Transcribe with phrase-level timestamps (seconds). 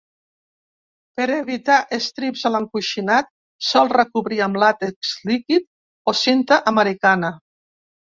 [1.17, 3.29] Per evitar estrips a l'encoixinat,
[3.67, 5.67] sol recobrir amb làtex líquid
[6.13, 7.31] o cinta americana.